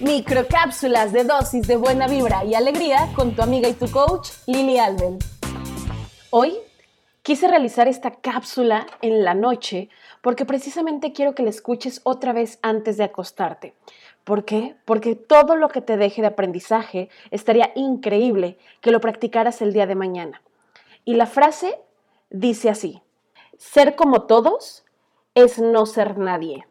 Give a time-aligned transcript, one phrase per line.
[0.00, 4.76] Microcápsulas de dosis de buena vibra y alegría con tu amiga y tu coach Lili
[4.76, 5.18] Alben.
[6.30, 6.58] Hoy
[7.22, 9.88] quise realizar esta cápsula en la noche
[10.20, 13.74] porque precisamente quiero que la escuches otra vez antes de acostarte.
[14.24, 14.74] ¿Por qué?
[14.84, 19.86] Porque todo lo que te deje de aprendizaje estaría increíble que lo practicaras el día
[19.86, 20.42] de mañana.
[21.04, 21.78] Y la frase
[22.30, 23.00] dice así,
[23.58, 24.84] ser como todos
[25.36, 26.66] es no ser nadie.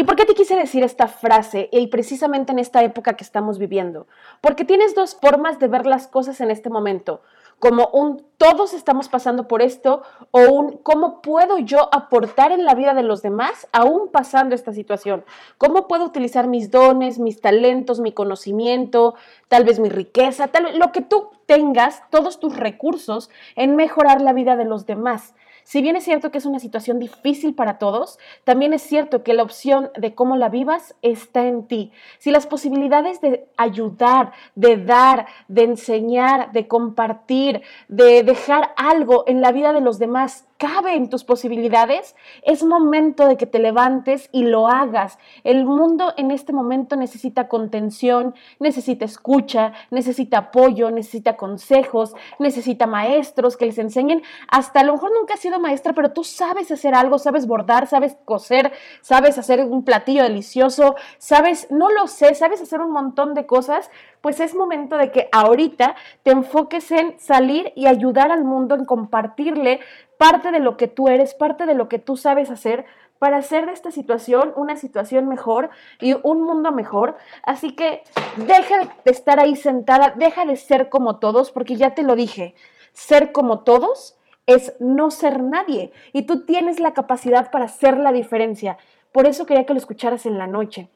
[0.00, 3.58] ¿Y por qué te quise decir esta frase y precisamente en esta época que estamos
[3.58, 4.06] viviendo?
[4.40, 7.20] Porque tienes dos formas de ver las cosas en este momento,
[7.58, 12.76] como un todos estamos pasando por esto o un cómo puedo yo aportar en la
[12.76, 15.24] vida de los demás aún pasando esta situación.
[15.58, 19.16] ¿Cómo puedo utilizar mis dones, mis talentos, mi conocimiento,
[19.48, 24.54] tal vez mi riqueza, lo que tú tengas, todos tus recursos en mejorar la vida
[24.54, 25.34] de los demás?
[25.68, 29.34] Si bien es cierto que es una situación difícil para todos, también es cierto que
[29.34, 31.92] la opción de cómo la vivas está en ti.
[32.18, 39.42] Si las posibilidades de ayudar, de dar, de enseñar, de compartir, de dejar algo en
[39.42, 44.28] la vida de los demás cabe en tus posibilidades, es momento de que te levantes
[44.32, 45.18] y lo hagas.
[45.44, 53.56] El mundo en este momento necesita contención, necesita escucha, necesita apoyo, necesita consejos, necesita maestros
[53.56, 54.22] que les enseñen.
[54.48, 57.86] Hasta a lo mejor nunca has sido maestra, pero tú sabes hacer algo, sabes bordar,
[57.86, 63.34] sabes coser, sabes hacer un platillo delicioso, sabes, no lo sé, sabes hacer un montón
[63.34, 65.94] de cosas, pues es momento de que ahorita
[66.24, 69.80] te enfoques en salir y ayudar al mundo, en compartirle
[70.18, 72.84] parte de lo que tú eres, parte de lo que tú sabes hacer
[73.18, 75.70] para hacer de esta situación una situación mejor
[76.00, 77.16] y un mundo mejor.
[77.42, 78.02] Así que
[78.36, 82.54] deja de estar ahí sentada, deja de ser como todos, porque ya te lo dije,
[82.92, 88.12] ser como todos es no ser nadie y tú tienes la capacidad para hacer la
[88.12, 88.78] diferencia.
[89.12, 90.88] Por eso quería que lo escucharas en la noche,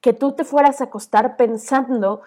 [0.00, 2.22] que tú te fueras a acostar pensando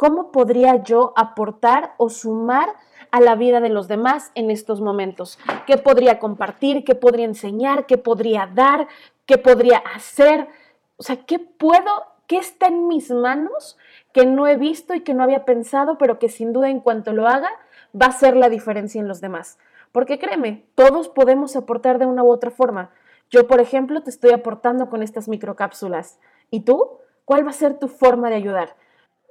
[0.00, 2.70] cómo podría yo aportar o sumar
[3.10, 5.38] a la vida de los demás en estos momentos.
[5.66, 6.84] ¿Qué podría compartir?
[6.84, 7.84] ¿Qué podría enseñar?
[7.84, 8.88] ¿Qué podría dar?
[9.26, 10.48] ¿Qué podría hacer?
[10.96, 11.90] O sea, ¿qué puedo?
[12.26, 13.76] ¿Qué está en mis manos
[14.14, 17.12] que no he visto y que no había pensado, pero que sin duda en cuanto
[17.12, 17.50] lo haga
[17.94, 19.58] va a ser la diferencia en los demás?
[19.92, 22.88] Porque créeme, todos podemos aportar de una u otra forma.
[23.28, 26.18] Yo, por ejemplo, te estoy aportando con estas microcápsulas.
[26.50, 26.88] ¿Y tú?
[27.26, 28.76] ¿Cuál va a ser tu forma de ayudar?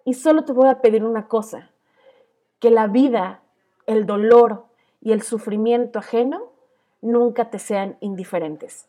[0.05, 1.69] Y solo te voy a pedir una cosa,
[2.59, 3.41] que la vida,
[3.85, 4.65] el dolor
[5.01, 6.51] y el sufrimiento ajeno
[7.01, 8.87] nunca te sean indiferentes.